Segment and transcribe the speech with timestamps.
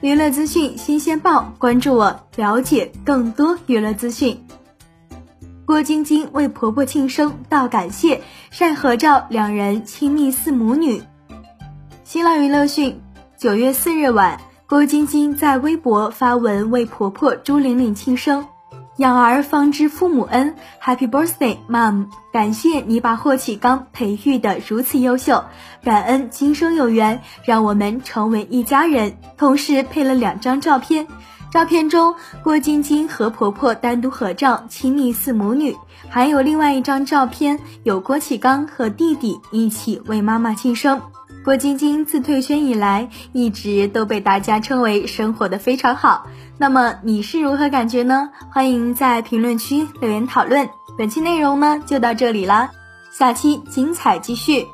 [0.00, 4.44] 娱乐资讯新鲜报，关注我，了解更多娱乐资讯。
[5.64, 11.02] 郭晶晶为婆婆庆生道感谢，晒合照，两人亲密似母女。
[12.04, 13.00] 新浪娱乐讯，
[13.36, 18.46] 九月四日晚，郭晶晶在微博发文为婆婆朱玲玲庆生。
[18.98, 22.08] 养儿方知父母恩，Happy birthday, mom！
[22.32, 25.44] 感谢你把霍启刚培育的如此优秀，
[25.84, 29.16] 感恩今生有缘，让我们成为一家人。
[29.36, 31.06] 同时配了两张照片，
[31.52, 35.72] 照片中郭晶晶和婆婆单独合照，亲密似母女；
[36.08, 41.00] 还有另外一张照片，有郭启刚和弟弟一起为妈妈庆生。
[41.44, 46.26] 郭晶晶自退圈以来，一直都被大家称为生活的非常好。
[46.58, 48.30] 那么你是如何感觉呢？
[48.50, 50.68] 欢迎在评论区留言讨论。
[50.98, 52.70] 本期内容呢就到这里啦，
[53.10, 54.66] 下期精彩继续。